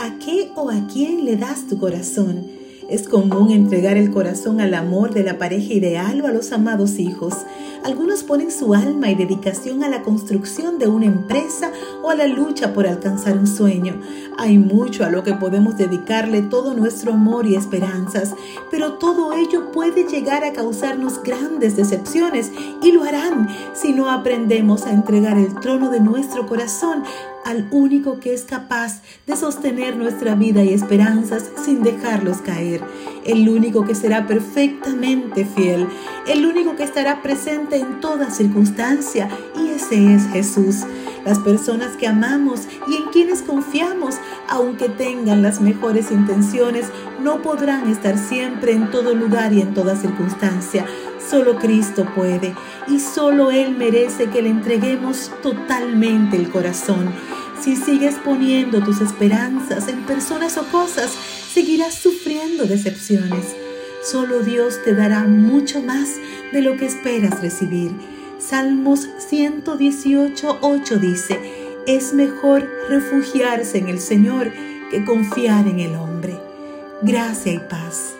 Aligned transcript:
¿A 0.00 0.18
qué 0.18 0.50
o 0.54 0.70
a 0.70 0.86
quién 0.90 1.26
le 1.26 1.36
das 1.36 1.66
tu 1.66 1.76
corazón? 1.76 2.46
Es 2.88 3.06
común 3.06 3.50
entregar 3.50 3.98
el 3.98 4.10
corazón 4.10 4.62
al 4.62 4.72
amor 4.72 5.12
de 5.12 5.22
la 5.22 5.36
pareja 5.36 5.74
ideal 5.74 6.22
o 6.22 6.26
a 6.26 6.32
los 6.32 6.52
amados 6.52 6.98
hijos. 6.98 7.34
Algunos 7.84 8.22
ponen 8.22 8.50
su 8.50 8.72
alma 8.72 9.10
y 9.10 9.14
dedicación 9.14 9.84
a 9.84 9.90
la 9.90 10.00
construcción 10.00 10.78
de 10.78 10.88
una 10.88 11.04
empresa 11.04 11.70
o 12.02 12.08
a 12.08 12.14
la 12.14 12.26
lucha 12.26 12.72
por 12.72 12.86
alcanzar 12.86 13.36
un 13.36 13.46
sueño. 13.46 14.00
Hay 14.38 14.56
mucho 14.56 15.04
a 15.04 15.10
lo 15.10 15.22
que 15.22 15.34
podemos 15.34 15.76
dedicarle 15.76 16.40
todo 16.40 16.72
nuestro 16.72 17.12
amor 17.12 17.46
y 17.46 17.54
esperanzas, 17.54 18.34
pero 18.70 18.94
todo 18.94 19.34
ello 19.34 19.70
puede 19.70 20.04
llegar 20.04 20.44
a 20.44 20.54
causarnos 20.54 21.22
grandes 21.22 21.76
decepciones 21.76 22.50
y 22.82 22.92
lo 22.92 23.04
harán 23.04 23.48
si 23.74 23.92
no 23.92 24.10
aprendemos 24.10 24.86
a 24.86 24.92
entregar 24.92 25.36
el 25.36 25.54
trono 25.60 25.90
de 25.90 26.00
nuestro 26.00 26.46
corazón 26.46 27.04
al 27.44 27.68
único 27.70 28.20
que 28.20 28.34
es 28.34 28.44
capaz 28.44 29.02
de 29.26 29.36
sostener 29.36 29.96
nuestra 29.96 30.34
vida 30.34 30.62
y 30.62 30.74
esperanzas 30.74 31.50
sin 31.64 31.82
dejarlos 31.82 32.38
caer, 32.38 32.82
el 33.24 33.48
único 33.48 33.84
que 33.84 33.94
será 33.94 34.26
perfectamente 34.26 35.44
fiel, 35.44 35.88
el 36.26 36.46
único 36.46 36.76
que 36.76 36.84
estará 36.84 37.22
presente 37.22 37.76
en 37.76 38.00
toda 38.00 38.30
circunstancia, 38.30 39.28
y 39.58 39.68
ese 39.70 40.14
es 40.14 40.26
Jesús. 40.28 40.84
Las 41.24 41.38
personas 41.38 41.96
que 41.96 42.06
amamos 42.06 42.62
y 42.88 42.96
en 42.96 43.04
quienes 43.12 43.42
confiamos, 43.42 44.09
aunque 44.60 44.90
tengan 44.90 45.42
las 45.42 45.60
mejores 45.62 46.10
intenciones, 46.10 46.86
no 47.18 47.40
podrán 47.40 47.90
estar 47.90 48.18
siempre 48.18 48.72
en 48.72 48.90
todo 48.90 49.14
lugar 49.14 49.54
y 49.54 49.62
en 49.62 49.72
toda 49.72 49.96
circunstancia. 49.96 50.84
Solo 51.30 51.56
Cristo 51.56 52.06
puede 52.14 52.54
y 52.86 53.00
solo 53.00 53.50
Él 53.50 53.74
merece 53.74 54.26
que 54.26 54.42
le 54.42 54.50
entreguemos 54.50 55.30
totalmente 55.42 56.36
el 56.36 56.50
corazón. 56.50 57.10
Si 57.58 57.74
sigues 57.74 58.16
poniendo 58.16 58.82
tus 58.82 59.00
esperanzas 59.00 59.88
en 59.88 60.02
personas 60.04 60.58
o 60.58 60.64
cosas, 60.64 61.10
seguirás 61.10 61.94
sufriendo 61.94 62.66
decepciones. 62.66 63.56
Solo 64.02 64.40
Dios 64.40 64.82
te 64.84 64.94
dará 64.94 65.24
mucho 65.24 65.80
más 65.80 66.16
de 66.52 66.60
lo 66.60 66.76
que 66.76 66.84
esperas 66.84 67.40
recibir. 67.40 67.92
Salmos 68.38 69.08
118, 69.28 70.58
8 70.60 70.96
dice, 70.96 71.59
es 71.96 72.12
mejor 72.12 72.68
refugiarse 72.88 73.78
en 73.78 73.88
el 73.88 74.00
Señor 74.00 74.52
que 74.90 75.04
confiar 75.04 75.66
en 75.66 75.80
el 75.80 75.96
hombre. 75.96 76.38
Gracia 77.02 77.52
y 77.52 77.58
paz. 77.58 78.14